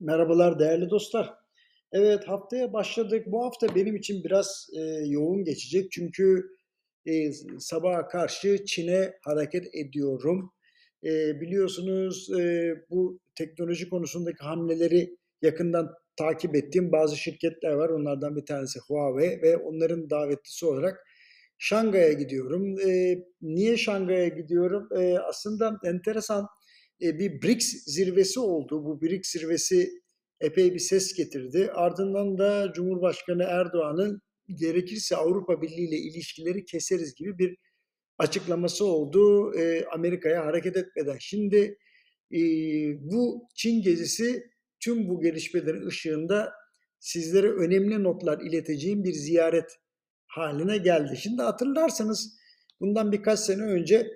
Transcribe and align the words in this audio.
Merhabalar 0.00 0.58
değerli 0.58 0.90
dostlar. 0.90 1.34
Evet 1.92 2.28
haftaya 2.28 2.72
başladık. 2.72 3.26
Bu 3.26 3.44
hafta 3.44 3.74
benim 3.74 3.96
için 3.96 4.24
biraz 4.24 4.66
e, 4.76 4.80
yoğun 5.06 5.44
geçecek 5.44 5.92
çünkü 5.92 6.50
e, 7.06 7.32
sabaha 7.58 8.08
karşı 8.08 8.64
Çin'e 8.64 9.14
hareket 9.22 9.74
ediyorum. 9.74 10.52
E, 11.04 11.40
biliyorsunuz 11.40 12.30
e, 12.40 12.74
bu 12.90 13.20
teknoloji 13.34 13.88
konusundaki 13.88 14.44
hamleleri 14.44 15.16
yakından 15.42 15.94
takip 16.16 16.56
ettiğim 16.56 16.92
bazı 16.92 17.16
şirketler 17.16 17.72
var. 17.72 17.88
Onlardan 17.88 18.36
bir 18.36 18.46
tanesi 18.46 18.78
Huawei 18.88 19.42
ve 19.42 19.56
onların 19.56 20.10
davetlisi 20.10 20.66
olarak 20.66 21.06
Şangay'a 21.58 22.12
gidiyorum. 22.12 22.80
E, 22.88 23.18
niye 23.42 23.76
Şangay'a 23.76 24.28
gidiyorum? 24.28 24.88
E, 24.96 25.18
aslında 25.18 25.78
enteresan 25.84 26.46
bir 27.00 27.42
BRICS 27.42 27.84
zirvesi 27.86 28.40
oldu. 28.40 28.84
Bu 28.84 29.02
BRICS 29.02 29.30
zirvesi 29.30 29.90
epey 30.40 30.74
bir 30.74 30.78
ses 30.78 31.14
getirdi. 31.14 31.70
Ardından 31.74 32.38
da 32.38 32.72
Cumhurbaşkanı 32.74 33.42
Erdoğan'ın 33.42 34.20
gerekirse 34.54 35.16
Avrupa 35.16 35.62
Birliği 35.62 35.88
ile 35.88 35.96
ilişkileri 35.96 36.64
keseriz 36.64 37.14
gibi 37.14 37.38
bir 37.38 37.56
açıklaması 38.18 38.84
oldu 38.84 39.54
e, 39.54 39.84
Amerika'ya 39.84 40.46
hareket 40.46 40.76
etmeden. 40.76 41.16
Şimdi 41.20 41.78
e, 42.32 42.40
bu 43.00 43.48
Çin 43.54 43.82
gezisi 43.82 44.50
tüm 44.80 45.08
bu 45.08 45.20
gelişmelerin 45.20 45.86
ışığında 45.86 46.52
sizlere 46.98 47.50
önemli 47.50 48.02
notlar 48.02 48.40
ileteceğim 48.40 49.04
bir 49.04 49.12
ziyaret 49.12 49.70
haline 50.26 50.78
geldi. 50.78 51.16
Şimdi 51.16 51.42
hatırlarsanız 51.42 52.38
bundan 52.80 53.12
birkaç 53.12 53.40
sene 53.40 53.62
önce 53.62 54.06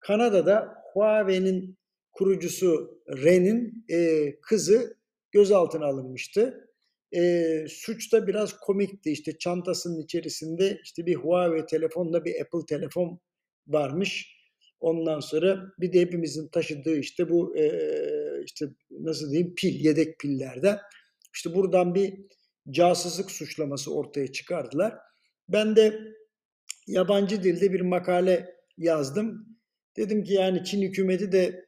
Kanada'da 0.00 0.74
Huawei'nin 0.92 1.78
kurucusu 2.18 3.00
Ren'in 3.08 3.84
e, 3.90 4.30
kızı 4.40 4.96
gözaltına 5.32 5.86
alınmıştı. 5.86 6.68
E, 7.16 7.64
suç 7.68 8.12
da 8.12 8.26
biraz 8.26 8.56
komikti. 8.60 9.10
İşte 9.10 9.38
çantasının 9.38 10.02
içerisinde 10.02 10.80
işte 10.84 11.06
bir 11.06 11.14
Huawei 11.14 11.66
telefonla 11.66 12.24
bir 12.24 12.40
Apple 12.40 12.66
telefon 12.68 13.20
varmış. 13.66 14.38
Ondan 14.80 15.20
sonra 15.20 15.72
bir 15.80 15.92
de 15.92 16.00
hepimizin 16.00 16.48
taşıdığı 16.48 16.98
işte 16.98 17.30
bu 17.30 17.56
e, 17.56 17.70
işte 18.44 18.66
nasıl 18.90 19.30
diyeyim 19.30 19.54
pil, 19.54 19.84
yedek 19.84 20.20
pillerde. 20.20 20.78
İşte 21.34 21.54
buradan 21.54 21.94
bir 21.94 22.14
casusluk 22.70 23.30
suçlaması 23.30 23.94
ortaya 23.94 24.32
çıkardılar. 24.32 24.94
Ben 25.48 25.76
de 25.76 26.00
yabancı 26.86 27.42
dilde 27.42 27.72
bir 27.72 27.80
makale 27.80 28.54
yazdım. 28.78 29.58
Dedim 29.96 30.24
ki 30.24 30.32
yani 30.32 30.64
Çin 30.64 30.82
hükümeti 30.82 31.32
de 31.32 31.67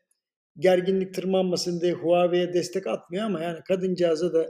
gerginlik 0.61 1.15
tırmanmasın 1.15 1.81
diye 1.81 1.93
Huawei'ye 1.93 2.55
destek 2.55 2.87
atmıyor 2.87 3.25
ama 3.25 3.43
yani 3.43 3.59
kadıncağıza 3.69 4.33
da 4.35 4.47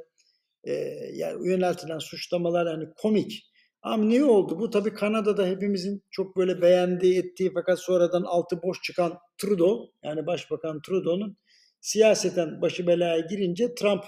e, 0.65 0.73
yani 1.13 1.49
yöneltilen 1.49 1.99
suçlamalar 1.99 2.67
yani 2.67 2.89
komik. 2.97 3.51
Ama 3.83 4.05
niye 4.05 4.25
oldu? 4.25 4.59
Bu 4.61 4.71
tabii 4.71 4.95
Kanada'da 4.95 5.47
hepimizin 5.47 6.03
çok 6.11 6.37
böyle 6.37 6.63
beğendiği, 6.63 7.19
ettiği 7.19 7.51
fakat 7.55 7.81
sonradan 7.81 8.23
altı 8.23 8.63
boş 8.63 8.83
çıkan 8.83 9.19
Trudeau, 9.39 9.93
yani 10.03 10.27
Başbakan 10.27 10.83
Trudeau'nun 10.83 11.37
siyaseten 11.81 12.63
başı 12.63 12.87
belaya 12.87 13.21
girince 13.21 13.75
Trump 13.75 14.05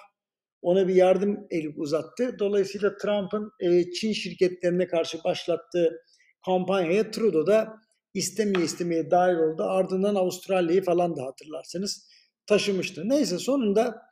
ona 0.62 0.88
bir 0.88 0.94
yardım 0.94 1.46
eli 1.50 1.68
uzattı. 1.76 2.38
Dolayısıyla 2.38 2.96
Trump'ın 2.96 3.52
e, 3.60 3.90
Çin 3.92 4.12
şirketlerine 4.12 4.86
karşı 4.86 5.24
başlattığı 5.24 6.02
kampanyaya 6.44 7.10
Trudeau 7.10 7.46
da 7.46 7.74
istemeye 8.14 8.64
istemeye 8.64 9.10
dahil 9.10 9.36
oldu. 9.36 9.62
Ardından 9.62 10.14
Avustralya'yı 10.14 10.82
falan 10.84 11.16
da 11.16 11.22
hatırlarsanız 11.22 12.08
taşımıştı. 12.46 13.08
Neyse 13.08 13.38
sonunda 13.38 14.02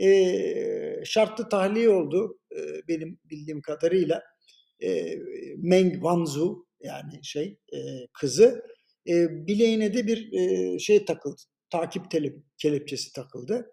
e, 0.00 1.04
şartlı 1.04 1.48
tahliye 1.48 1.90
oldu 1.90 2.38
e, 2.56 2.88
benim 2.88 3.18
bildiğim 3.24 3.62
kadarıyla. 3.62 4.22
E, 4.82 5.18
Meng 5.56 5.92
Wanzhou 5.92 6.66
yani 6.80 7.24
şey 7.24 7.58
e, 7.72 7.78
kızı 8.12 8.62
e, 9.08 9.46
bileğine 9.46 9.94
de 9.94 10.06
bir 10.06 10.32
e, 10.32 10.78
şey 10.78 11.04
takıldı. 11.04 11.42
Takip 11.70 12.10
telep, 12.10 12.36
kelepçesi 12.58 13.12
takıldı. 13.12 13.72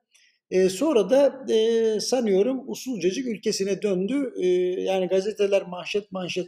E, 0.52 0.70
sonra 0.70 1.10
da 1.10 1.46
e, 1.54 2.00
sanıyorum 2.00 2.70
usulcacık 2.70 3.28
ülkesine 3.28 3.82
döndü. 3.82 4.34
E, 4.42 4.48
yani 4.82 5.08
gazeteler 5.08 5.68
manşet 5.68 6.12
manşet 6.12 6.48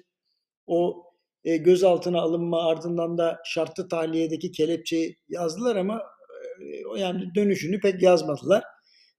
o 0.67 1.06
e, 1.47 1.57
gözaltına 1.57 2.21
alınma 2.21 2.67
ardından 2.69 3.17
da 3.17 3.39
şartlı 3.45 3.87
tahliyedeki 3.87 4.51
kelepçeyi 4.51 5.17
yazdılar 5.29 5.75
ama 5.75 6.03
e, 6.95 6.99
yani 6.99 7.35
dönüşünü 7.35 7.79
pek 7.79 8.01
yazmadılar. 8.01 8.63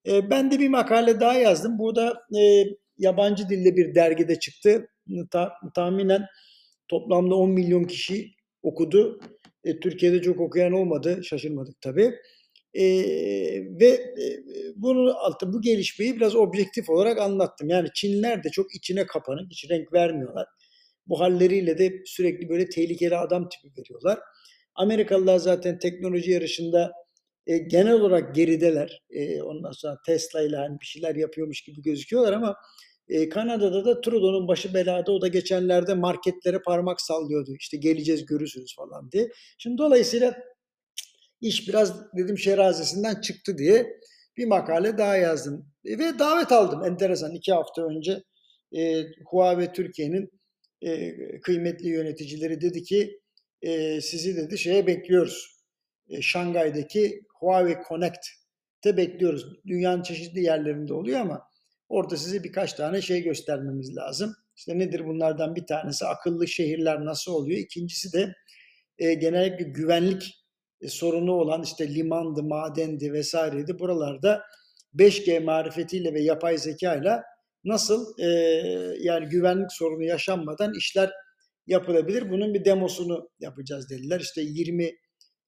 E, 0.07 0.31
ben 0.31 0.51
de 0.51 0.59
bir 0.59 0.69
makale 0.69 1.21
daha 1.21 1.35
yazdım. 1.35 1.79
Bu 1.79 1.97
da 1.97 2.23
e, 2.41 2.65
yabancı 2.99 3.49
dilde 3.49 3.77
bir 3.77 3.95
dergide 3.95 4.39
çıktı. 4.39 4.89
Ta, 5.31 5.53
tahminen 5.75 6.27
toplamda 6.89 7.35
10 7.35 7.51
milyon 7.51 7.85
kişi 7.85 8.31
okudu. 8.63 9.21
Türkiye'de 9.83 10.23
çok 10.23 10.41
okuyan 10.41 10.73
olmadı. 10.73 11.21
Şaşırmadık 11.25 11.81
tabii. 11.81 12.15
Ve 13.81 13.87
e, 13.87 14.25
bunu 14.77 15.19
altı 15.19 15.53
bu 15.53 15.61
gelişmeyi 15.61 16.17
biraz 16.17 16.37
objektif 16.37 16.91
olarak 16.91 17.19
anlattım. 17.19 17.69
Yani 17.69 17.89
Çinliler 17.95 18.45
de 18.45 18.49
çok 18.51 18.75
içine 18.75 19.07
kapanık, 19.07 19.51
hiç 19.51 19.71
renk 19.71 19.93
vermiyorlar. 19.93 20.47
Bu 21.09 21.21
halleriyle 21.21 21.79
de 21.79 22.03
sürekli 22.05 22.49
böyle 22.49 22.69
tehlikeli 22.69 23.17
adam 23.17 23.49
tipi 23.49 23.81
veriyorlar. 23.81 24.19
Amerikalılar 24.75 25.39
zaten 25.39 25.79
teknoloji 25.79 26.31
yarışında 26.31 26.93
e, 27.47 27.59
genel 27.59 27.93
olarak 27.93 28.35
gerideler. 28.35 29.03
E, 29.11 29.43
ondan 29.43 29.73
sonra 29.73 29.99
Tesla 30.07 30.43
ile 30.43 30.57
hani 30.57 30.81
bir 30.81 30.87
şeyler 30.87 31.15
yapıyormuş 31.15 31.63
gibi 31.63 31.83
gözüküyorlar 31.83 32.33
ama 32.33 32.57
e, 33.09 33.29
Kanada'da 33.29 33.85
da 33.85 34.01
Trudeau'nun 34.01 34.49
başı 34.49 34.75
belada. 34.75 35.13
O 35.13 35.21
da 35.21 35.29
geçenlerde 35.29 35.95
marketlere 35.95 36.59
parmak 36.59 37.01
sallıyordu. 37.01 37.55
İşte 37.59 37.77
geleceğiz 37.77 38.27
görürsünüz 38.27 38.77
falan 38.77 39.13
diye. 39.13 39.29
Şimdi 39.59 39.79
dolayısıyla 39.79 40.37
iş 41.41 41.69
biraz 41.69 42.13
dedim 42.17 42.39
şerazesinden 42.39 43.21
çıktı 43.21 43.59
diye 43.59 43.87
bir 44.37 44.47
makale 44.47 44.99
daha 44.99 45.17
yazdım. 45.17 45.67
E, 45.85 45.99
ve 45.99 46.19
davet 46.19 46.53
aldım 46.53 46.85
enteresan 46.85 47.35
iki 47.35 47.53
hafta 47.53 47.83
önce 47.87 48.23
e, 48.77 49.05
Huawei 49.27 49.73
Türkiye'nin 49.73 50.38
e, 50.83 51.15
kıymetli 51.41 51.89
yöneticileri 51.89 52.61
dedi 52.61 52.83
ki 52.83 53.21
e, 53.63 54.01
sizi 54.01 54.37
dedi 54.37 54.59
şeye 54.59 54.87
bekliyoruz. 54.87 55.59
E, 56.09 56.23
Şangay'daki 56.23 57.21
Huawei 57.35 57.77
Connect'te 57.89 58.97
bekliyoruz. 58.97 59.47
Dünyanın 59.67 60.03
çeşitli 60.03 60.41
yerlerinde 60.43 60.95
oluyor 60.95 61.21
ama 61.21 61.43
orada 61.89 62.17
size 62.17 62.45
birkaç 62.45 62.73
tane 62.73 63.03
şey 63.03 63.23
göstermemiz 63.23 63.97
lazım. 63.97 64.35
İşte 64.57 64.79
nedir 64.79 65.07
bunlardan 65.07 65.57
bir 65.57 65.67
tanesi 65.67 66.07
akıllı 66.07 66.49
şehirler 66.49 67.05
nasıl 67.05 67.33
oluyor? 67.33 67.59
İkincisi 67.59 68.13
de 68.13 68.35
e, 68.99 69.15
genellikle 69.15 69.65
güvenlik 69.65 70.45
e, 70.81 70.89
sorunu 70.89 71.33
olan 71.33 71.63
işte 71.63 71.95
limandı, 71.95 72.43
madendi 72.43 73.13
vesaireydi. 73.13 73.79
Buralarda 73.79 74.43
5G 74.95 75.41
marifetiyle 75.41 76.15
ve 76.15 76.21
yapay 76.21 76.59
zeka 76.59 76.95
ile 76.95 77.23
nasıl 77.65 78.19
e, 78.19 78.27
yani 79.01 79.29
güvenlik 79.29 79.73
sorunu 79.73 80.05
yaşanmadan 80.05 80.75
işler 80.75 81.11
yapılabilir. 81.67 82.31
Bunun 82.31 82.55
bir 82.55 82.65
demosunu 82.65 83.31
yapacağız 83.41 83.91
dediler. 83.91 84.21
İşte 84.21 84.41
20 84.41 84.93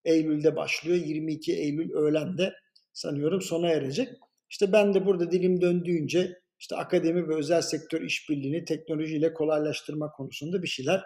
Eylül'de 0.04 0.56
başlıyor. 0.56 0.96
22 0.96 1.52
Eylül 1.52 1.92
öğlende 1.92 2.52
sanıyorum 2.92 3.42
sona 3.42 3.68
erecek. 3.68 4.08
İşte 4.50 4.72
ben 4.72 4.94
de 4.94 5.06
burada 5.06 5.30
dilim 5.30 5.60
döndüğünce 5.60 6.40
işte 6.58 6.76
akademi 6.76 7.28
ve 7.28 7.34
özel 7.34 7.62
sektör 7.62 8.02
işbirliğini 8.02 8.64
teknolojiyle 8.64 9.34
kolaylaştırma 9.34 10.10
konusunda 10.10 10.62
bir 10.62 10.68
şeyler 10.68 11.02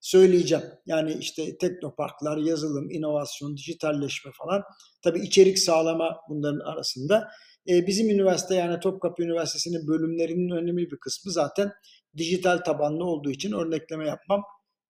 söyleyeceğim. 0.00 0.64
Yani 0.86 1.12
işte 1.20 1.58
teknoparklar, 1.58 2.36
yazılım, 2.36 2.90
inovasyon, 2.90 3.56
dijitalleşme 3.56 4.30
falan. 4.38 4.62
Tabii 5.02 5.20
içerik 5.20 5.58
sağlama 5.58 6.16
bunların 6.28 6.60
arasında. 6.72 7.28
E, 7.68 7.86
bizim 7.86 8.10
üniversite 8.10 8.54
yani 8.54 8.80
Topkapı 8.80 9.22
Üniversitesi'nin 9.22 9.88
bölümlerinin 9.88 10.50
önemli 10.50 10.90
bir 10.90 10.96
kısmı 10.96 11.32
zaten 11.32 11.72
dijital 12.16 12.58
tabanlı 12.58 13.04
olduğu 13.04 13.30
için 13.30 13.52
örnekleme 13.52 14.06
yapmam 14.06 14.42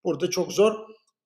burada 0.03 0.29
çok 0.29 0.51
zor 0.51 0.73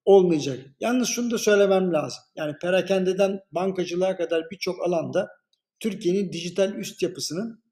olmayacak. 0.04 0.58
Yalnız 0.80 1.08
şunu 1.08 1.30
da 1.30 1.38
söylemem 1.38 1.92
lazım. 1.92 2.22
Yani 2.36 2.54
perakendeden 2.62 3.40
bankacılığa 3.52 4.16
kadar 4.16 4.50
birçok 4.50 4.86
alanda 4.86 5.28
Türkiye'nin 5.80 6.32
dijital 6.32 6.74
üst 6.74 7.02
yapısının 7.02 7.62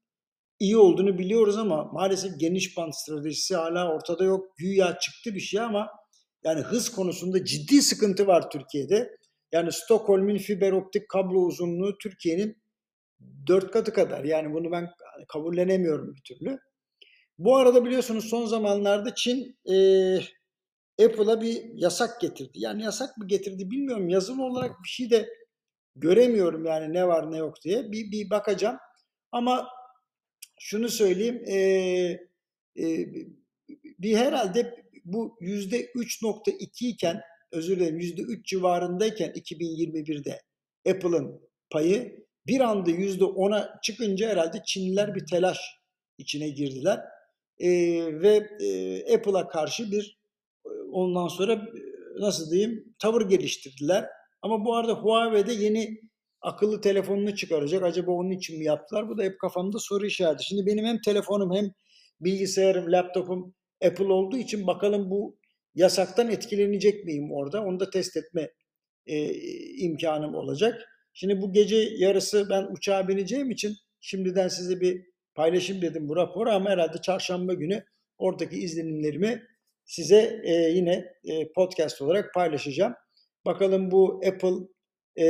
iyi 0.59 0.77
olduğunu 0.77 1.17
biliyoruz 1.17 1.57
ama 1.57 1.83
maalesef 1.83 2.39
geniş 2.39 2.77
band 2.77 2.93
stratejisi 2.93 3.55
hala 3.55 3.93
ortada 3.93 4.23
yok. 4.23 4.57
Güya 4.57 4.97
çıktı 4.99 5.35
bir 5.35 5.39
şey 5.39 5.59
ama 5.59 5.87
yani 6.43 6.61
hız 6.61 6.89
konusunda 6.89 7.45
ciddi 7.45 7.81
sıkıntı 7.81 8.27
var 8.27 8.49
Türkiye'de. 8.49 9.17
Yani 9.51 9.71
Stockholm'un 9.71 10.37
fiber 10.37 10.71
optik 10.71 11.09
kablo 11.09 11.39
uzunluğu 11.39 11.97
Türkiye'nin 11.97 12.57
dört 13.47 13.71
katı 13.71 13.93
kadar. 13.93 14.23
Yani 14.23 14.53
bunu 14.53 14.71
ben 14.71 14.89
kabullenemiyorum 15.27 16.15
bir 16.15 16.21
türlü. 16.21 16.59
Bu 17.37 17.57
arada 17.57 17.85
biliyorsunuz 17.85 18.25
son 18.25 18.45
zamanlarda 18.45 19.15
Çin 19.15 19.57
e, 19.69 19.75
Apple'a 21.05 21.41
bir 21.41 21.63
yasak 21.73 22.21
getirdi. 22.21 22.51
Yani 22.55 22.83
yasak 22.83 23.17
mı 23.17 23.27
getirdi 23.27 23.71
bilmiyorum. 23.71 24.09
Yazılı 24.09 24.43
olarak 24.43 24.71
bir 24.83 24.89
şey 24.89 25.09
de 25.09 25.29
göremiyorum 25.95 26.65
yani 26.65 26.93
ne 26.93 27.07
var 27.07 27.31
ne 27.31 27.37
yok 27.37 27.61
diye. 27.63 27.91
Bir, 27.91 28.11
bir 28.11 28.29
bakacağım. 28.29 28.77
Ama 29.31 29.67
şunu 30.59 30.89
söyleyeyim, 30.89 31.43
eee, 31.47 32.27
eee, 32.75 33.27
bir 33.99 34.17
herhalde 34.17 34.85
bu 35.05 35.37
%3.2 35.41 36.87
iken, 36.87 37.21
özür 37.51 37.79
dilerim 37.79 37.99
%3 37.99 38.45
civarındayken 38.45 39.31
2021'de 39.31 40.41
Apple'ın 40.89 41.41
payı 41.69 42.24
bir 42.47 42.59
anda 42.61 42.91
%10'a 42.91 43.79
çıkınca 43.83 44.29
herhalde 44.29 44.61
Çinliler 44.65 45.15
bir 45.15 45.25
telaş 45.25 45.59
içine 46.17 46.49
girdiler. 46.49 46.99
Eee, 47.59 48.21
ve 48.21 48.49
eee, 48.59 49.15
Apple'a 49.15 49.47
karşı 49.47 49.91
bir 49.91 50.19
ondan 50.91 51.27
sonra 51.27 51.61
nasıl 52.19 52.51
diyeyim 52.51 52.95
tavır 52.99 53.29
geliştirdiler. 53.29 54.05
Ama 54.41 54.65
bu 54.65 54.75
arada 54.75 54.93
Huawei 54.93 55.47
de 55.47 55.53
yeni 55.53 56.01
akıllı 56.41 56.81
telefonunu 56.81 57.35
çıkaracak. 57.35 57.83
Acaba 57.83 58.11
onun 58.11 58.31
için 58.31 58.57
mi 58.59 58.65
yaptılar? 58.65 59.09
Bu 59.09 59.17
da 59.17 59.23
hep 59.23 59.39
kafamda 59.39 59.79
soru 59.79 60.05
işareti. 60.05 60.43
Şimdi 60.45 60.65
benim 60.65 60.85
hem 60.85 61.01
telefonum 61.01 61.55
hem 61.55 61.71
bilgisayarım, 62.21 62.91
laptopum 62.91 63.53
Apple 63.85 64.13
olduğu 64.13 64.37
için 64.37 64.67
bakalım 64.67 65.09
bu 65.09 65.37
yasaktan 65.75 66.31
etkilenecek 66.31 67.05
miyim 67.05 67.31
orada? 67.33 67.63
Onu 67.63 67.79
da 67.79 67.89
test 67.89 68.17
etme 68.17 68.51
e, 69.07 69.33
imkanım 69.77 70.35
olacak. 70.35 70.85
Şimdi 71.17 71.41
bu 71.41 71.53
gece 71.53 71.77
yarısı 71.97 72.49
ben 72.49 72.67
uçağa 72.71 73.07
bineceğim 73.07 73.51
için 73.51 73.75
şimdiden 73.99 74.47
size 74.47 74.81
bir 74.81 75.05
paylaşayım 75.35 75.81
dedim 75.81 76.09
bu 76.09 76.15
raporu 76.15 76.49
ama 76.49 76.69
herhalde 76.69 77.01
çarşamba 77.01 77.53
günü 77.53 77.83
oradaki 78.17 78.55
izlenimlerimi 78.55 79.43
size 79.85 80.41
e, 80.43 80.53
yine 80.53 81.13
e, 81.23 81.51
podcast 81.51 82.01
olarak 82.01 82.33
paylaşacağım. 82.33 82.93
Bakalım 83.45 83.91
bu 83.91 84.21
Apple 84.27 84.67
e, 85.15 85.25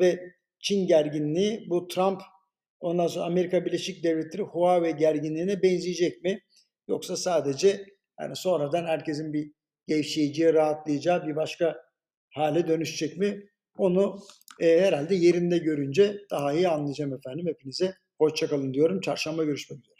ve 0.00 0.32
Çin 0.58 0.86
gerginliği, 0.86 1.66
bu 1.70 1.88
Trump 1.88 2.22
ondan 2.80 3.06
sonra 3.06 3.24
Amerika 3.24 3.64
Birleşik 3.64 4.04
Devletleri 4.04 4.42
Huawei 4.42 4.96
gerginliğine 4.96 5.62
benzeyecek 5.62 6.24
mi? 6.24 6.40
Yoksa 6.88 7.16
sadece 7.16 7.84
yani 8.20 8.36
sonradan 8.36 8.84
herkesin 8.84 9.32
bir 9.32 9.52
gevşeyeceği, 9.86 10.54
rahatlayacağı 10.54 11.26
bir 11.26 11.36
başka 11.36 11.76
hale 12.30 12.68
dönüşecek 12.68 13.16
mi? 13.16 13.51
Onu 13.78 14.18
e, 14.60 14.80
herhalde 14.80 15.14
yerinde 15.14 15.58
görünce 15.58 16.18
daha 16.30 16.52
iyi 16.52 16.68
anlayacağım 16.68 17.14
efendim. 17.14 17.46
Hepinize 17.46 17.94
hoşçakalın 18.18 18.74
diyorum. 18.74 19.00
Çarşamba 19.00 19.44
görüşmek 19.44 19.78
üzere. 19.78 19.91